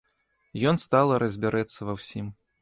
Ён 0.71 0.79
стала 0.85 1.19
разбярэцца 1.25 1.79
ва 1.91 1.97
ўсім. 2.01 2.35